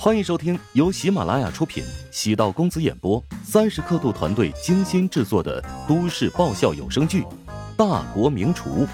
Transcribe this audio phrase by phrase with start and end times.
[0.00, 7.22] 欢迎收听由喜马拉雅出品、喜道公子演播、三十刻度团队精心制作的都市爆笑有声剧
[7.76, 8.86] 《大国名厨》，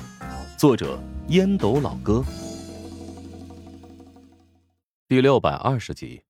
[0.57, 0.99] 作者
[1.29, 2.25] 烟斗老哥，
[5.07, 6.23] 第六百二十集。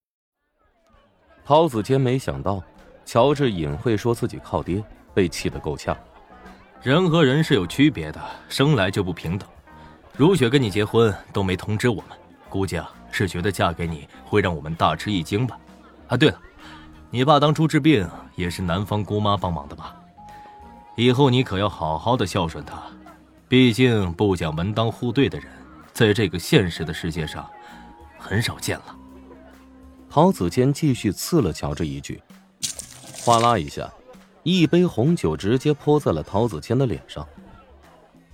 [1.45, 2.61] 陶子谦没想到，
[3.05, 4.83] 乔治隐晦说自己靠爹，
[5.13, 5.97] 被气得够呛。
[6.81, 9.47] 人和人是有区别的，生来就不平等。
[10.17, 12.17] 如雪跟你结婚都没通知我们，
[12.55, 12.89] 估计啊。
[13.17, 15.57] 是觉得嫁给你会让我们大吃一惊吧？
[16.09, 16.37] 啊，对了，
[17.09, 18.05] 你爸当初治病
[18.35, 19.95] 也是男方姑妈帮忙的吧？
[20.97, 22.83] 以后你可要好好的孝顺他，
[23.47, 25.47] 毕竟不讲门当户对的人，
[25.93, 27.49] 在这个现实的世界上
[28.19, 28.93] 很少见了。
[30.09, 32.21] 陶子谦继续刺了乔治一句，
[33.23, 33.89] 哗啦一下，
[34.43, 37.25] 一杯红酒直接泼在了陶子谦的脸上。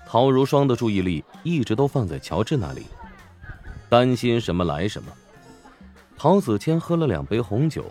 [0.07, 2.87] 陶如霜的注意力一直都放在乔治那里。
[3.91, 5.11] 担心什么来什么。
[6.15, 7.83] 陶子谦喝了两杯红酒，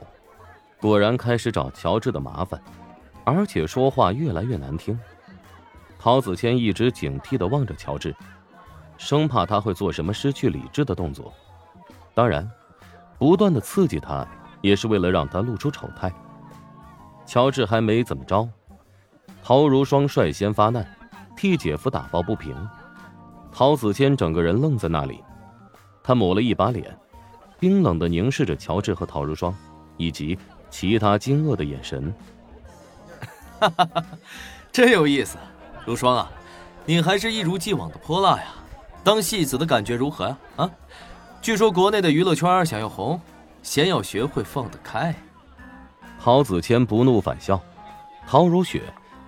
[0.81, 2.59] 果然开始找乔治的麻烦，
[3.23, 4.99] 而且说话越来越难听。
[5.99, 8.17] 陶子谦一直警惕的望着乔治，
[8.97, 11.31] 生怕他会做什么失去理智的动作。
[12.15, 12.51] 当然，
[13.19, 14.27] 不断的刺激他
[14.63, 16.11] 也是为了让他露出丑态。
[17.27, 18.49] 乔治还没怎么着，
[19.43, 20.83] 陶如霜率先发难，
[21.37, 22.57] 替姐夫打抱不平。
[23.53, 25.23] 陶子谦整个人愣在那里。
[26.03, 26.97] 他抹了一把脸，
[27.59, 29.55] 冰冷的凝视着乔治和陶如霜，
[29.97, 30.39] 以及
[30.71, 32.13] 其他惊愕的眼神。
[33.61, 34.05] 哈哈哈！
[34.73, 35.37] 真有意思，
[35.85, 36.31] 如霜啊，
[36.87, 38.47] 你还是一如既往的泼辣呀。
[39.05, 40.39] 当戏子的感觉如何呀？
[40.57, 40.71] 啊，
[41.43, 43.21] 据说国内的娱乐圈想要红，
[43.63, 45.15] 先要学会放得开。
[46.19, 47.61] 陶子谦不怒反笑，
[48.27, 48.83] 陶如雪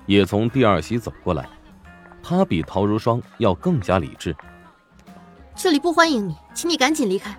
[0.06, 1.48] 也从第二席走过来，
[2.22, 4.34] 她比陶如霜要更加理智。
[5.62, 7.38] 这里不欢迎你，请你赶紧离开。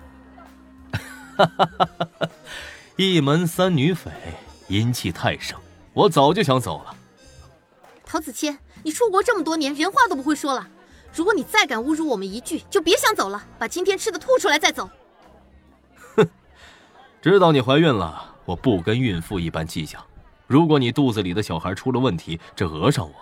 [2.95, 4.09] 一门三女匪，
[4.69, 5.59] 阴气太盛，
[5.91, 6.95] 我早就想走了。
[8.05, 10.65] 陶子谦，你出国这么多年，人话都不会说了。
[11.13, 14.89] 如果你再敢侮辱我们一句，就别想走了，把今天吃的吐出来再走。
[16.15, 16.25] 哼，
[17.21, 19.99] 知道你怀孕了，我不跟孕妇一般计较。
[20.47, 23.13] 如果你肚子里的小孩出了问题，这讹上我，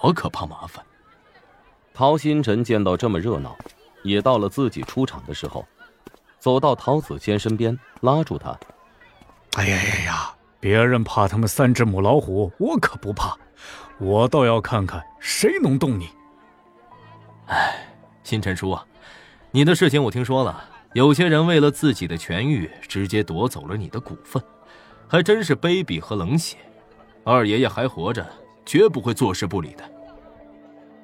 [0.00, 0.82] 我可怕麻烦。
[1.92, 3.54] 陶星辰见到这么热闹。
[4.04, 5.66] 也到了自己出场的时候，
[6.38, 8.56] 走到陶子谦身边，拉住他。
[9.56, 10.34] 哎呀呀呀！
[10.60, 13.36] 别人怕他们三只母老虎，我可不怕。
[13.98, 16.08] 我倒要看看谁能动你。
[17.46, 17.86] 哎，
[18.22, 18.86] 星辰叔啊，
[19.50, 24.42] 你的事情我听说了，有些人为了自己的权益，直接夺走了你的股份，
[25.06, 26.56] 还真是卑鄙和冷血。
[27.24, 28.26] 二爷爷还活着，
[28.64, 29.84] 绝不会坐视不理的。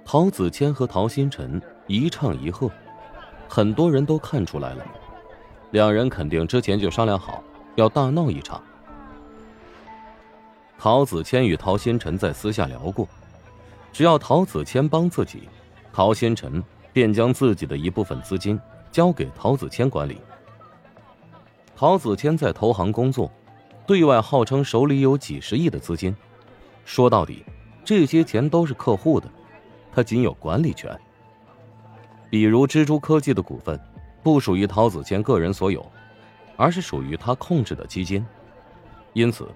[0.05, 2.71] 陶子谦和陶星辰一唱一和。
[3.53, 4.87] 很多人都看出来了，
[5.73, 7.43] 两人肯定之前就商量好
[7.75, 8.63] 要大闹一场。
[10.79, 13.09] 陶子谦与陶星辰在私下聊过，
[13.93, 15.49] 只要陶子谦帮自己，
[15.93, 16.63] 陶星辰
[16.93, 18.57] 便将自己的一部分资金
[18.93, 20.21] 交给陶子谦管理。
[21.75, 23.29] 陶子谦在投行工作，
[23.85, 26.15] 对外号称手里有几十亿的资金，
[26.85, 27.45] 说到底，
[27.85, 29.27] 这些钱都是客户的，
[29.93, 30.97] 他仅有管理权。
[32.31, 33.79] 比如蜘蛛科技的股份，
[34.23, 35.85] 不属于陶子谦个人所有，
[36.57, 38.25] 而是属于他控制的基金。
[39.13, 39.49] 因此，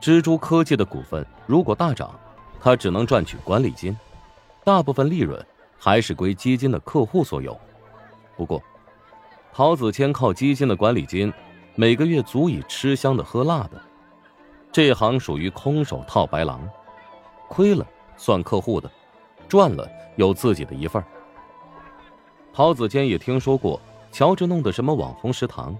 [0.00, 2.14] 蜘蛛科技的股份如果大涨，
[2.60, 3.96] 他只能赚取管理金，
[4.62, 5.44] 大部分利润
[5.78, 7.58] 还是归基金的客户所有。
[8.36, 8.62] 不过，
[9.50, 11.32] 陶子谦靠基金的管理金，
[11.74, 13.80] 每个月足以吃香的喝辣的。
[14.70, 16.68] 这行属于空手套白狼，
[17.48, 17.86] 亏了
[18.16, 18.90] 算客户的，
[19.48, 21.08] 赚了有自己的一份儿。
[22.52, 23.80] 陶子坚也听说过
[24.10, 25.76] 乔治弄的什么网红食堂，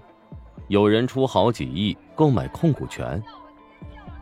[0.67, 3.21] 有人出好几亿购买控股权，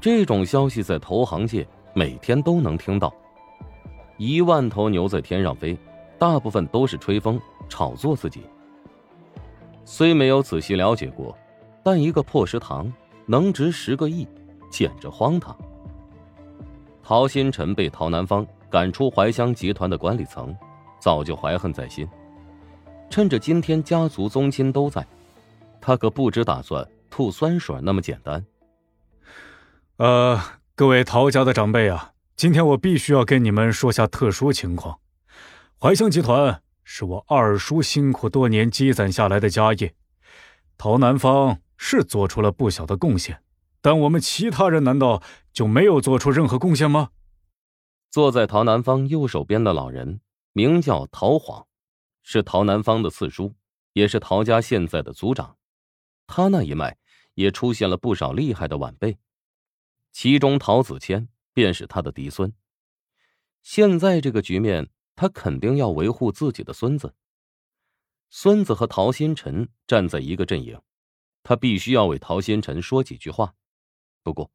[0.01, 3.13] 这种消息在投行界每天都能听到。
[4.17, 5.77] 一万头牛在天上飞，
[6.17, 7.39] 大部分都是吹风
[7.69, 8.41] 炒作自己。
[9.85, 11.37] 虽没有仔细了解过，
[11.83, 12.91] 但一个破食堂
[13.25, 14.27] 能值十个亿，
[14.69, 15.55] 简直荒唐。
[17.03, 20.55] 陶新辰被陶南方赶出怀乡集团的管理层，
[20.99, 22.07] 早就怀恨在心。
[23.09, 25.05] 趁着今天家族宗亲都在，
[25.81, 28.45] 他可不只打算吐酸水那么简单。
[29.97, 30.39] 呃，
[30.75, 34.99] 各位陶家的长辈啊，今天我必须要跟你们说下特殊情况。
[35.79, 39.95] 怀香集团是我二叔辛苦多年积攒下来的家业，
[40.77, 43.41] 陶南方是做出了不小的贡献，
[43.81, 47.09] 但我们其他人难道就没有做出任何贡献吗？
[48.11, 50.21] 坐在陶南方右手边的老人
[50.53, 51.65] 名叫陶晃。
[52.31, 53.55] 是陶南方的四叔，
[53.93, 55.57] 也是陶家现在的族长。
[56.27, 56.95] 他那一脉
[57.33, 59.17] 也出现了不少厉害的晚辈，
[60.11, 62.53] 其中陶子谦便是他的嫡孙。
[63.63, 67.15] 现在这个局面，他肯定要维护自己的孙子。
[68.29, 70.79] 孙子和陶新辰站在一个阵营，
[71.41, 73.55] 他必须要为陶新辰说几句话。
[74.21, 74.51] 不过，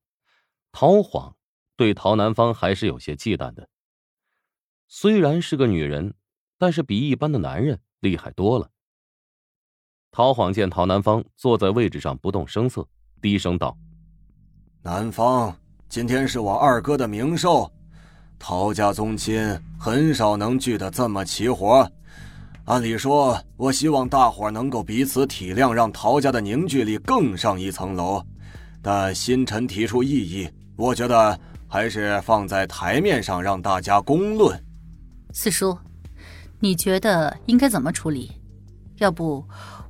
[0.70, 1.36] 陶晃
[1.74, 3.68] 对陶南方还是有些忌惮的。
[4.86, 6.14] 虽然是个女人，
[6.64, 8.66] 但是比一般的男人厉害多了。
[10.10, 12.88] 陶晃见陶南方坐在位置上不动声色，
[13.20, 13.76] 低声道
[14.80, 15.54] ：“南方，
[15.90, 17.70] 今天是我二哥的冥寿。”
[18.40, 19.46] 陶家宗亲
[19.78, 21.86] 很少能聚得这么齐活，
[22.64, 28.24] 按理说，我希望大伙能够彼此体谅，让陶家的凝聚力更上一层楼。
[28.80, 31.38] 但新臣提出异议，我觉得
[31.68, 34.58] 还是放在台面上让大家公论。
[35.34, 35.76] 四叔，
[36.60, 38.32] 你觉得应该怎么处理？
[38.98, 39.44] 要不，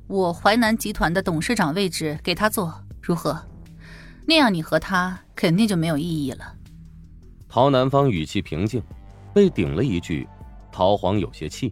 [0.07, 3.39] 我淮南集团的董事长位置给他做，如何？
[4.27, 6.55] 那样你和他肯定就没有意义了。
[7.47, 8.81] 陶南方语气平静，
[9.33, 10.27] 被顶了一句，
[10.71, 11.71] 陶黄有些气：“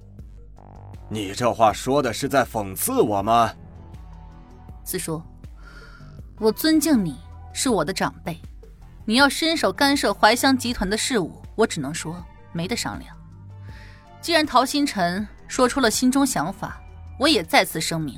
[1.09, 3.51] 你这话说的是在讽刺我吗？”
[4.85, 5.21] 四叔，
[6.39, 7.15] 我尊敬你，
[7.53, 8.39] 是我的长辈，
[9.05, 12.15] 你要伸手干涉淮香集团的事务，我只能说
[12.51, 13.17] 没得商量。
[14.23, 16.81] 既然陶星辰说出了心中想法，
[17.19, 18.17] 我也再次声明：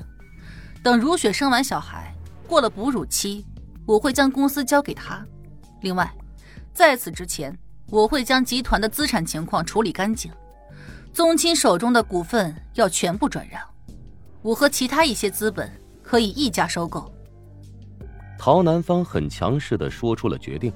[0.84, 2.14] 等如雪生完小孩，
[2.48, 3.44] 过了哺乳期，
[3.88, 5.26] 我会将公司交给他。
[5.82, 6.08] 另外。
[6.72, 7.58] 在此之前，
[7.90, 10.30] 我会将集团的资产情况处理干净，
[11.14, 13.60] 宗亲手中的股份要全部转让，
[14.42, 15.72] 我和其他一些资本
[16.04, 17.10] 可以一家收购。
[18.38, 20.72] 陶南方很强势的说出了决定，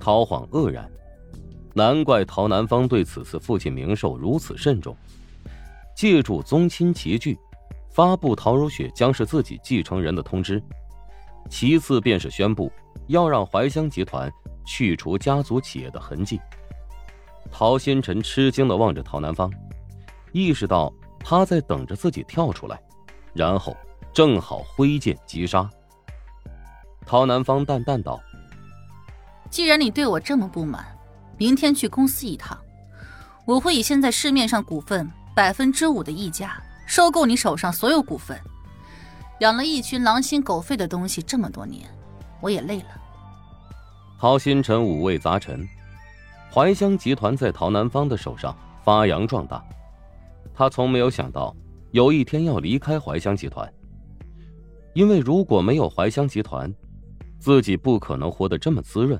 [0.00, 0.90] 陶晃愕然，
[1.74, 4.96] 难怪陶南方对此次父亲冥寿如此慎重，
[5.96, 7.38] 借助宗亲齐聚，
[7.90, 10.62] 发布陶如雪将是自己继承人的通知，
[11.48, 12.70] 其次便是宣布
[13.08, 14.30] 要让怀香集团。
[14.66, 16.40] 去除家族企业的痕迹。
[17.50, 19.50] 陶新辰吃惊的望着陶南方，
[20.32, 22.80] 意识到他在等着自己跳出来，
[23.34, 23.76] 然后
[24.12, 25.68] 正好挥剑击杀。
[27.04, 28.20] 陶南方淡淡道
[29.50, 30.86] ：“既然你对我这么不满，
[31.40, 32.54] 明天去公司一趟，
[33.46, 38.38] 我会以现在市面上股份百分之五的溢价收购你手上所有股份。
[39.38, 41.88] 养了一群狼心狗肺的东西这么多年，
[42.42, 42.88] 我也累了。”
[44.20, 45.66] 陶新辰五味杂陈，
[46.52, 48.54] 怀香集团在陶南方的手上
[48.84, 49.64] 发扬壮大。
[50.52, 51.56] 他从没有想到
[51.92, 53.66] 有一天要离开怀香集团，
[54.92, 56.70] 因为如果没有怀香集团，
[57.38, 59.18] 自己不可能活得这么滋润，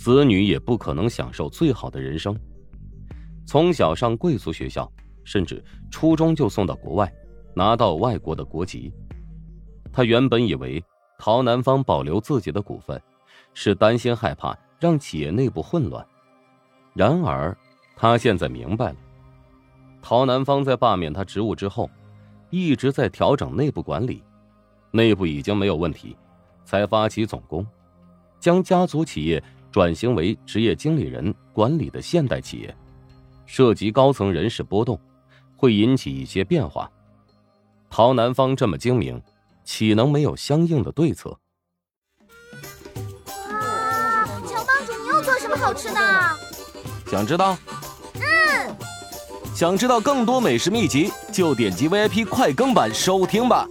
[0.00, 2.34] 子女也不可能享受最好的人生。
[3.44, 4.90] 从小上贵族学校，
[5.24, 7.12] 甚至初中就送到国外，
[7.54, 8.90] 拿到外国的国籍。
[9.92, 10.82] 他原本以为
[11.18, 12.98] 陶南方保留自己的股份。
[13.52, 16.06] 是担心害怕让企业内部混乱，
[16.94, 17.56] 然而
[17.96, 18.96] 他现在明白了，
[20.00, 21.90] 陶南方在罢免他职务之后，
[22.50, 24.22] 一直在调整内部管理，
[24.92, 26.16] 内部已经没有问题，
[26.64, 27.66] 才发起总攻，
[28.38, 32.76] 将家族企业转型为职业经理人管理的现代企业，
[33.46, 34.98] 涉及高层人事波动，
[35.56, 36.90] 会引起一些变化。
[37.88, 39.20] 陶南方这么精明，
[39.64, 41.38] 岂能没有相应的对策
[44.46, 45.56] 乔帮主你又做什么？
[45.56, 46.00] 好吃的，
[47.06, 47.56] 想知道？
[48.14, 48.76] 嗯，
[49.54, 53.68] 想知道更多美食秘籍，就点击 VIP 快更版收听吧。